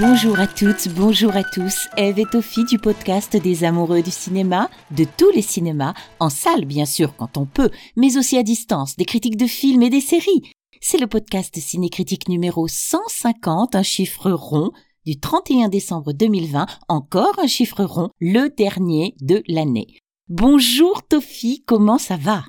[0.00, 1.86] Bonjour à toutes, bonjour à tous.
[1.98, 6.64] Eve et Tophie du podcast des amoureux du cinéma, de tous les cinémas, en salle
[6.64, 10.00] bien sûr quand on peut, mais aussi à distance, des critiques de films et des
[10.00, 10.52] séries.
[10.80, 14.70] C'est le podcast cinécritique numéro 150, un chiffre rond,
[15.04, 19.98] du 31 décembre 2020, encore un chiffre rond, le dernier de l'année.
[20.30, 22.44] Bonjour Tophie, comment ça va?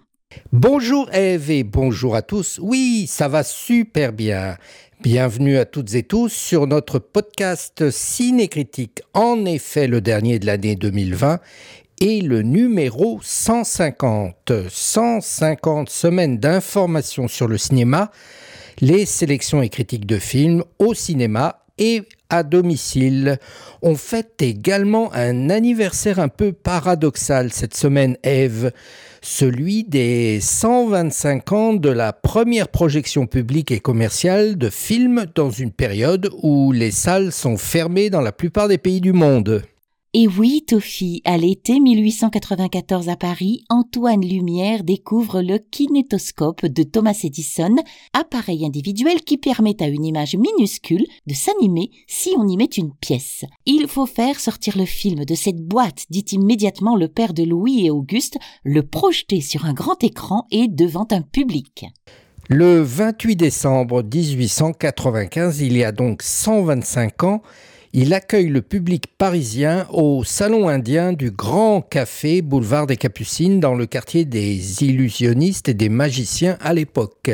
[0.54, 2.60] Bonjour Eve et bonjour à tous.
[2.62, 4.56] Oui, ça va super bien.
[5.04, 10.76] Bienvenue à toutes et tous sur notre podcast Cinécritique, en effet le dernier de l'année
[10.76, 11.40] 2020
[12.02, 14.70] et le numéro 150.
[14.70, 18.12] 150 semaines d'informations sur le cinéma,
[18.80, 23.40] les sélections et critiques de films au cinéma et à domicile.
[23.82, 28.72] On fête également un anniversaire un peu paradoxal cette semaine, Eve
[29.22, 35.72] celui des 125 ans de la première projection publique et commerciale de films dans une
[35.72, 39.62] période où les salles sont fermées dans la plupart des pays du monde.
[40.14, 47.18] Et oui, Tophie, à l'été 1894 à Paris, Antoine Lumière découvre le kinétoscope de Thomas
[47.24, 47.78] Edison,
[48.12, 52.94] appareil individuel qui permet à une image minuscule de s'animer si on y met une
[52.94, 53.46] pièce.
[53.66, 57.86] Il faut faire sortir le film de cette boîte, dit immédiatement le père de Louis
[57.86, 61.86] et Auguste, le projeter sur un grand écran et devant un public.
[62.50, 67.42] Le 28 décembre 1895, il y a donc 125 ans,
[67.94, 73.76] il accueille le public parisien au Salon indien du Grand Café Boulevard des Capucines dans
[73.76, 77.32] le quartier des illusionnistes et des magiciens à l'époque.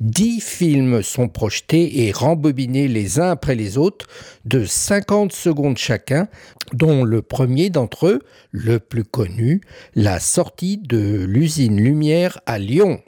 [0.00, 4.08] Dix films sont projetés et rembobinés les uns après les autres
[4.44, 6.26] de 50 secondes chacun,
[6.72, 9.60] dont le premier d'entre eux, le plus connu,
[9.94, 13.00] la sortie de l'usine Lumière à Lyon.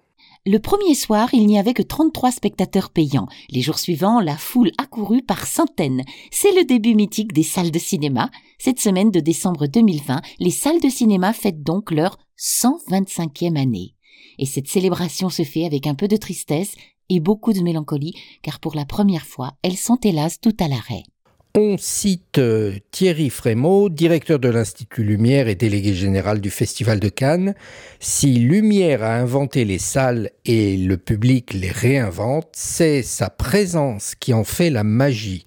[0.51, 3.29] Le premier soir, il n'y avait que 33 spectateurs payants.
[3.51, 6.05] Les jours suivants, la foule accourut par centaines.
[6.31, 8.31] C'est le début mythique des salles de cinéma.
[8.59, 13.95] Cette semaine de décembre 2020, les salles de cinéma fêtent donc leur 125e année.
[14.39, 16.77] Et cette célébration se fait avec un peu de tristesse
[17.11, 21.03] et beaucoup de mélancolie, car pour la première fois, elles sont hélas tout à l'arrêt.
[21.55, 27.09] On cite euh, Thierry Frémaux, directeur de l'Institut Lumière et délégué général du Festival de
[27.09, 27.55] Cannes.
[28.01, 34.35] Si Lumière a inventé les salles et le public les réinvente, c'est sa présence qui
[34.35, 35.45] en fait la magie.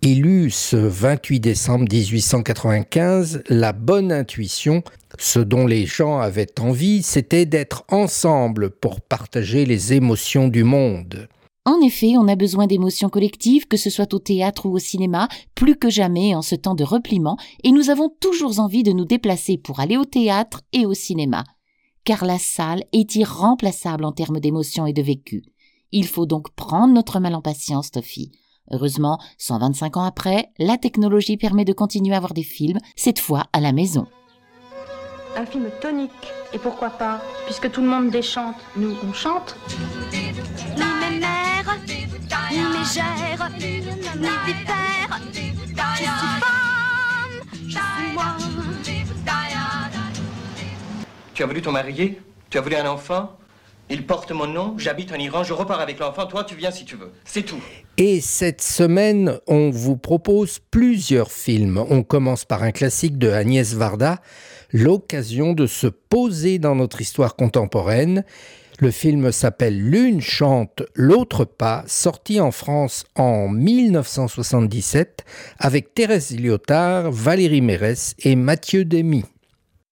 [0.00, 4.84] Il eut ce 28 décembre 1895 la bonne intuition,
[5.18, 11.28] ce dont les gens avaient envie, c'était d'être ensemble pour partager les émotions du monde.
[11.66, 15.26] En effet, on a besoin d'émotions collectives, que ce soit au théâtre ou au cinéma,
[15.56, 19.04] plus que jamais en ce temps de repliement, et nous avons toujours envie de nous
[19.04, 21.42] déplacer pour aller au théâtre et au cinéma.
[22.04, 25.42] Car la salle est irremplaçable en termes d'émotions et de vécu.
[25.90, 28.30] Il faut donc prendre notre mal en patience, Toffy.
[28.70, 33.46] Heureusement, 125 ans après, la technologie permet de continuer à voir des films, cette fois
[33.52, 34.06] à la maison.
[35.36, 36.10] Un film tonique,
[36.54, 39.56] et pourquoi pas, puisque tout le monde déchante, nous on chante
[51.34, 53.36] tu as voulu ton marier Tu as voulu un enfant?
[53.88, 56.84] Il porte mon nom, j'habite en Iran, je repars avec l'enfant, toi tu viens si
[56.84, 57.12] tu veux.
[57.24, 57.60] C'est tout.
[57.98, 61.84] Et cette semaine, on vous propose plusieurs films.
[61.88, 64.18] On commence par un classique de Agnès Varda,
[64.72, 68.24] l'occasion de se poser dans notre histoire contemporaine.
[68.78, 75.24] Le film s'appelle L'une chante, l'autre pas, sorti en France en 1977
[75.58, 79.24] avec Thérèse Lyotard, Valérie Mérès et Mathieu Demy.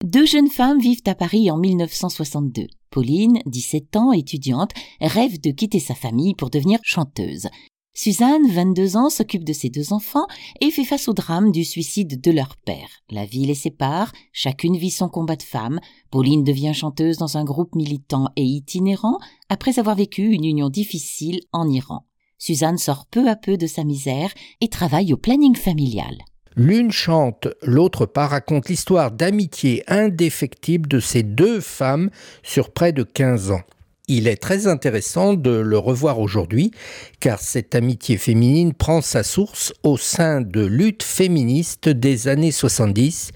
[0.05, 2.67] Deux jeunes femmes vivent à Paris en 1962.
[2.91, 7.49] Pauline, 17 ans, étudiante, rêve de quitter sa famille pour devenir chanteuse.
[7.97, 10.27] Suzanne, 22 ans, s'occupe de ses deux enfants
[10.61, 12.89] et fait face au drame du suicide de leur père.
[13.09, 15.79] La vie les sépare, chacune vit son combat de femme.
[16.11, 19.19] Pauline devient chanteuse dans un groupe militant et itinérant
[19.49, 22.05] après avoir vécu une union difficile en Iran.
[22.37, 26.19] Suzanne sort peu à peu de sa misère et travaille au planning familial.
[26.57, 32.11] L'une chante, l'autre pas raconte l'histoire d'amitié indéfectible de ces deux femmes
[32.43, 33.63] sur près de 15 ans.
[34.07, 36.73] Il est très intéressant de le revoir aujourd'hui,
[37.21, 43.31] car cette amitié féminine prend sa source au sein de luttes féministes des années 70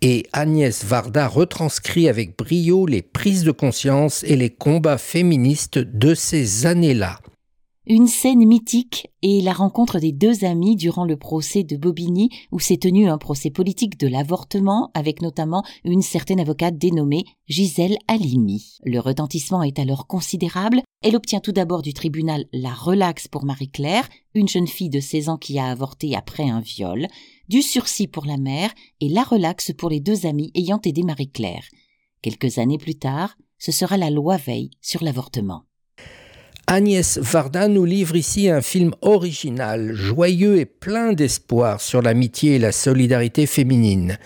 [0.00, 6.14] et Agnès Varda retranscrit avec brio les prises de conscience et les combats féministes de
[6.14, 7.18] ces années-là.
[7.88, 12.58] Une scène mythique est la rencontre des deux amis durant le procès de Bobigny où
[12.58, 18.78] s'est tenu un procès politique de l'avortement avec notamment une certaine avocate dénommée Gisèle Halimi.
[18.84, 20.82] Le retentissement est alors considérable.
[21.00, 25.28] Elle obtient tout d'abord du tribunal la relaxe pour Marie-Claire, une jeune fille de 16
[25.28, 27.06] ans qui a avorté après un viol,
[27.48, 31.68] du sursis pour la mère et la relaxe pour les deux amis ayant aidé Marie-Claire.
[32.20, 35.62] Quelques années plus tard, ce sera la loi Veil sur l'avortement.
[36.68, 42.58] Agnès Varda nous livre ici un film original, joyeux et plein d'espoir sur l'amitié et
[42.58, 44.18] la solidarité féminine.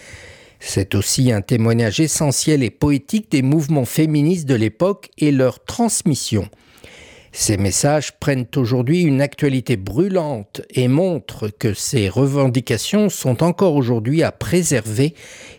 [0.59, 6.49] C'est aussi un témoignage essentiel et poétique des mouvements féministes de l'époque et leur transmission.
[7.31, 14.23] Ces messages prennent aujourd'hui une actualité brûlante et montrent que ces revendications sont encore aujourd'hui
[14.23, 15.15] à préserver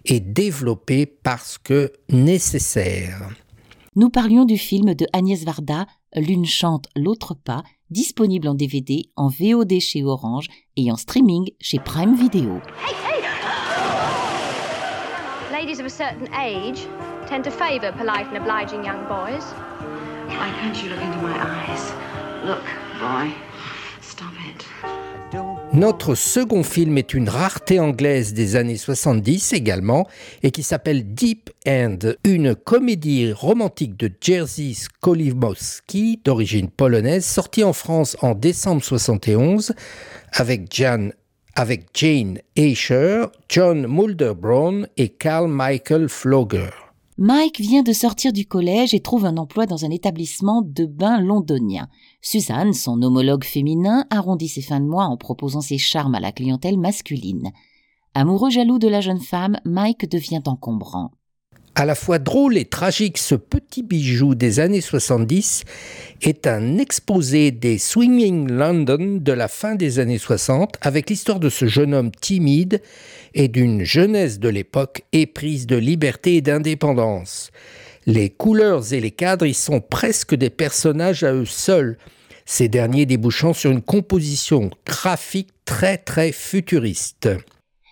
[0.05, 3.29] et développer parce que nécessaires.
[3.97, 5.85] Nous parlions du film de Agnès Varda,
[6.15, 10.47] L'une chante, l'autre pas, disponible en DVD, en VOD chez Orange
[10.77, 12.61] et en streaming chez Prime Video.
[15.51, 16.88] Ladies of a certain age
[17.27, 19.43] tend to favour polite and obliging young boys.
[20.29, 21.91] Why can't you look into my eyes?
[22.45, 22.63] Look,
[22.97, 23.50] boy.
[25.73, 30.06] Notre second film est une rareté anglaise des années 70 également
[30.44, 37.71] et qui s'appelle Deep End, une comédie romantique de Jerzy Skolimowski d'origine polonaise sortie en
[37.71, 39.71] France en décembre 71
[40.33, 41.12] avec Jan
[41.56, 46.80] avec Jane Asher, John Mulder Brown et Carl Michael Flogger.
[47.17, 51.19] Mike vient de sortir du collège et trouve un emploi dans un établissement de bain
[51.19, 51.87] londonien.
[52.21, 56.31] Suzanne, son homologue féminin, arrondit ses fins de mois en proposant ses charmes à la
[56.31, 57.51] clientèle masculine.
[58.13, 61.11] Amoureux jaloux de la jeune femme, Mike devient encombrant.
[61.73, 65.63] À la fois drôle et tragique, ce petit bijou des années 70
[66.21, 71.50] est un exposé des Swinging London de la fin des années 60 avec l'histoire de
[71.50, 72.81] ce jeune homme timide
[73.33, 77.51] et d'une jeunesse de l'époque éprise de liberté et d'indépendance.
[78.06, 81.97] Les couleurs et les cadres y sont presque des personnages à eux seuls,
[82.45, 87.29] ces derniers débouchant sur une composition graphique très très futuriste.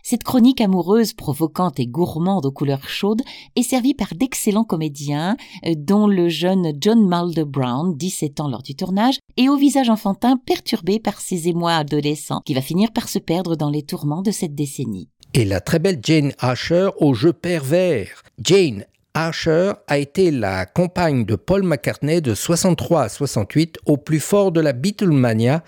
[0.09, 3.21] Cette chronique amoureuse, provocante et gourmande aux couleurs chaudes
[3.55, 8.63] est servie par d'excellents comédiens, euh, dont le jeune John Mulder Brown, 17 ans lors
[8.63, 13.07] du tournage, et au visage enfantin perturbé par ses émois adolescents, qui va finir par
[13.07, 15.09] se perdre dans les tourments de cette décennie.
[15.35, 18.23] Et la très belle Jane Asher au jeu pervers.
[18.41, 24.19] Jane Asher a été la compagne de Paul McCartney de 63 à 68 au plus
[24.19, 25.63] fort de la Beatlemania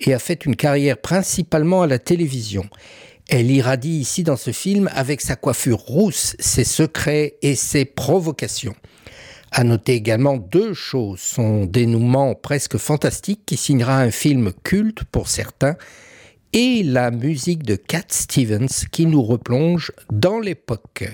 [0.00, 2.66] et a fait une carrière principalement à la télévision.
[3.28, 8.74] Elle irradie ici dans ce film avec sa coiffure rousse, ses secrets et ses provocations.
[9.50, 15.28] À noter également deux choses, son dénouement presque fantastique qui signera un film culte pour
[15.28, 15.76] certains,
[16.54, 21.04] et la musique de Cat Stevens qui nous replonge dans l'époque.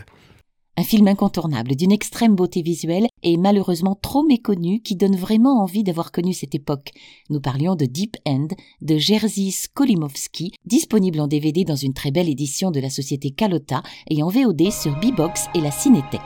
[0.76, 5.85] Un film incontournable, d'une extrême beauté visuelle et malheureusement trop méconnu qui donne vraiment envie
[5.85, 6.91] d'avoir connu cette époque.
[7.31, 8.49] Nous parlions de Deep End
[8.82, 13.85] de Jerzy Skolimowski, disponible en DVD dans une très belle édition de la société Calota
[14.11, 16.21] et en VOD sur Bebox et la Cinétech.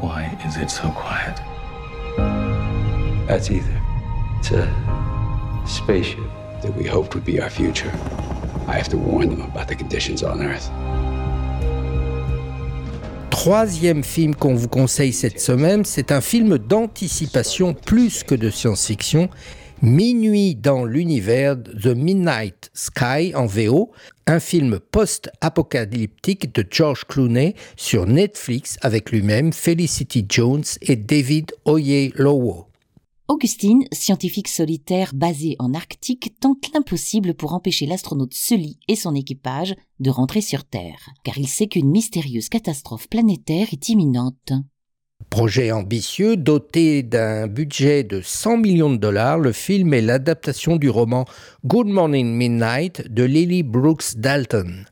[0.00, 1.34] Why is it so quiet?
[3.26, 3.82] That's either.
[4.38, 4.68] It's a
[5.66, 6.22] spaceship
[6.62, 7.90] that we hoped would be our future.
[8.68, 10.70] I have to warn them about the conditions on Earth
[13.42, 19.30] troisième film qu'on vous conseille cette semaine, c'est un film d'anticipation plus que de science-fiction.
[19.80, 23.92] Minuit dans l'univers The Midnight Sky en VO,
[24.26, 32.69] un film post-apocalyptique de George Clooney sur Netflix avec lui-même Felicity Jones et David Oyelowo.
[33.30, 39.76] Augustine, scientifique solitaire basé en Arctique, tente l'impossible pour empêcher l'astronaute Sully et son équipage
[40.00, 44.52] de rentrer sur Terre, car il sait qu'une mystérieuse catastrophe planétaire est imminente.
[45.30, 50.90] Projet ambitieux, doté d'un budget de 100 millions de dollars, le film est l'adaptation du
[50.90, 51.24] roman
[51.64, 54.86] Good Morning Midnight de Lily Brooks Dalton.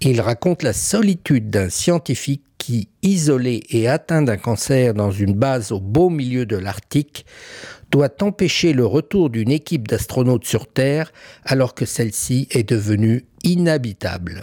[0.00, 5.70] Il raconte la solitude d'un scientifique qui, isolé et atteint d'un cancer dans une base
[5.70, 7.24] au beau milieu de l'Arctique,
[7.92, 11.12] doit empêcher le retour d'une équipe d'astronautes sur Terre
[11.44, 14.42] alors que celle-ci est devenue inhabitable.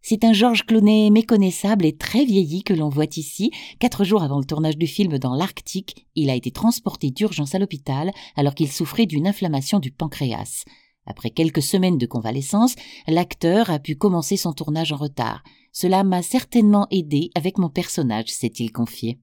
[0.00, 3.52] C'est un Georges Clooney méconnaissable et très vieilli que l'on voit ici.
[3.78, 7.60] Quatre jours avant le tournage du film dans l'Arctique, il a été transporté d'urgence à
[7.60, 10.64] l'hôpital alors qu'il souffrait d'une inflammation du pancréas.
[11.06, 12.74] Après quelques semaines de convalescence,
[13.06, 15.44] l'acteur a pu commencer son tournage en retard.
[15.72, 19.18] Cela m'a certainement aidé avec mon personnage, s'est-il confié.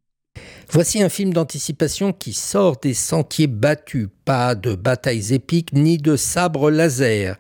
[0.72, 6.16] Voici un film d'anticipation qui sort des sentiers battus, pas de batailles épiques ni de
[6.16, 7.38] sabres laser,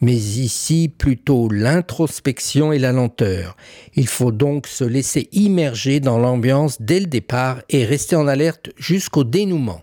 [0.00, 3.56] mais ici plutôt l'introspection et la lenteur.
[3.94, 8.70] Il faut donc se laisser immerger dans l'ambiance dès le départ et rester en alerte
[8.76, 9.82] jusqu'au dénouement.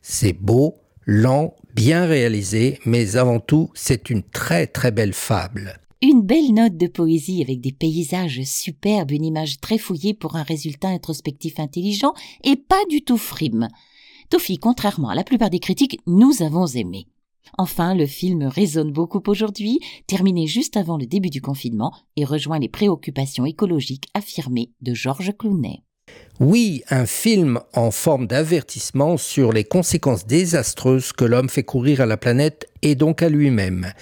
[0.00, 5.78] C'est beau, lent, bien réalisé, mais avant tout, c'est une très très belle fable.
[6.04, 10.42] Une belle note de poésie avec des paysages superbes, une image très fouillée pour un
[10.42, 13.68] résultat introspectif intelligent et pas du tout frime.
[14.28, 17.06] Tofi, contrairement à la plupart des critiques, nous avons aimé.
[17.56, 19.78] Enfin, le film résonne beaucoup aujourd'hui,
[20.08, 25.36] terminé juste avant le début du confinement et rejoint les préoccupations écologiques affirmées de Georges
[25.38, 25.84] Clooney.
[26.40, 32.06] Oui, un film en forme d'avertissement sur les conséquences désastreuses que l'homme fait courir à
[32.06, 33.92] la planète et donc à lui-même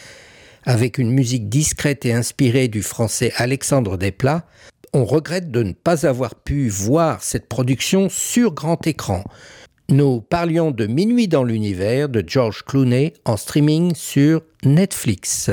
[0.65, 4.47] avec une musique discrète et inspirée du français Alexandre Desplat,
[4.93, 9.25] on regrette de ne pas avoir pu voir cette production sur grand écran.
[9.89, 15.51] Nous parlions de Minuit dans l'univers de George Clooney en streaming sur Netflix.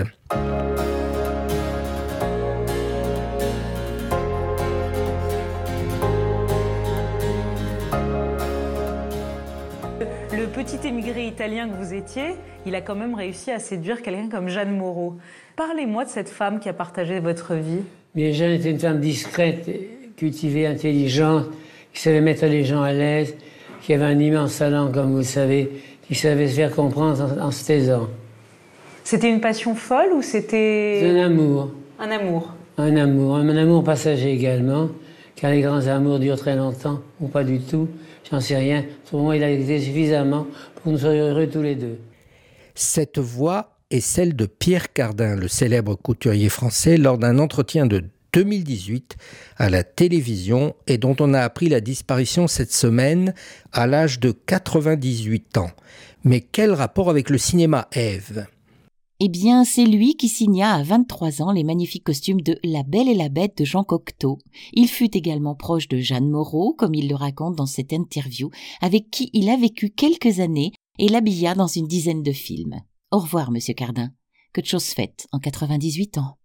[11.37, 12.33] Italien que vous étiez,
[12.65, 15.17] il a quand même réussi à séduire quelqu'un comme Jeanne Moreau.
[15.55, 17.83] Parlez-moi de cette femme qui a partagé votre vie.
[18.15, 19.69] Mais Jeanne était une femme discrète,
[20.15, 21.45] cultivée, intelligente,
[21.93, 23.35] qui savait mettre les gens à l'aise,
[23.83, 25.69] qui avait un immense talent, comme vous le savez,
[26.07, 28.07] qui savait se faire comprendre en, se taisant.
[29.03, 31.01] C'était une passion folle ou c'était...
[31.03, 31.69] Un amour.
[31.99, 32.51] Un amour.
[32.79, 34.89] Un amour, un amour passager également,
[35.37, 37.87] car les grands amours durent très longtemps, ou pas du tout.
[38.29, 38.83] J'en sais rien.
[39.09, 41.99] Pour moi, il a été suffisamment pour nous soyons heureux tous les deux.
[42.75, 48.03] Cette voix est celle de Pierre Cardin, le célèbre couturier français, lors d'un entretien de
[48.33, 49.15] 2018
[49.57, 53.33] à la télévision et dont on a appris la disparition cette semaine
[53.71, 55.71] à l'âge de 98 ans.
[56.23, 58.47] Mais quel rapport avec le cinéma, Ève?
[59.19, 63.09] Eh bien, c'est lui qui signa à 23 ans les magnifiques costumes de La Belle
[63.09, 64.37] et la Bête de Jean Cocteau.
[64.73, 69.09] Il fut également proche de Jeanne Moreau, comme il le raconte dans cette interview, avec
[69.09, 72.79] qui il a vécu quelques années et l'habilla dans une dizaine de films.
[73.11, 74.11] Au revoir, monsieur Cardin.
[74.53, 76.37] Que de choses faites en 98 ans.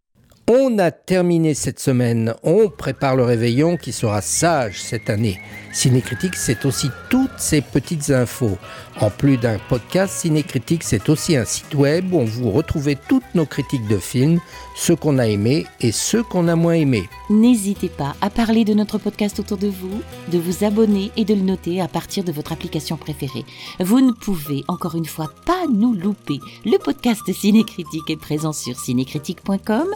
[0.49, 5.41] On a terminé cette semaine, on prépare le réveillon qui sera sage cette année.
[5.73, 8.59] Cinécritique, c'est aussi toutes ces petites infos.
[9.01, 13.35] En plus d'un podcast, Cinécritique, c'est aussi un site web où on vous retrouvez toutes
[13.37, 14.41] nos critiques de films,
[14.77, 17.09] ceux qu'on a aimés et ceux qu'on a moins aimés.
[17.31, 21.35] N'hésitez pas à parler de notre podcast autour de vous, de vous abonner et de
[21.35, 23.45] le noter à partir de votre application préférée.
[23.79, 26.41] Vous ne pouvez encore une fois pas nous louper.
[26.65, 29.87] Le podcast Cinécritique est présent sur cinécritique.com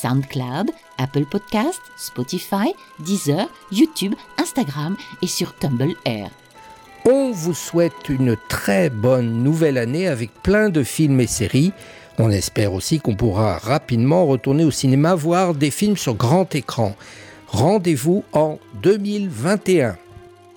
[0.00, 5.94] SoundCloud, Apple Podcast, Spotify, Deezer, YouTube, Instagram et sur Tumblr.
[7.04, 11.72] On vous souhaite une très bonne nouvelle année avec plein de films et séries.
[12.18, 16.96] On espère aussi qu'on pourra rapidement retourner au cinéma voir des films sur grand écran.
[17.48, 19.96] Rendez-vous en 2021.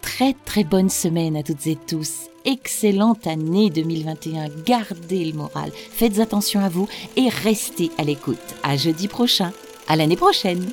[0.02, 4.50] Très très bonne semaine à toutes et tous excellente année 2021.
[4.66, 8.38] Gardez le moral, faites attention à vous et restez à l'écoute.
[8.64, 9.52] À jeudi prochain.
[9.88, 10.72] À l'année prochaine.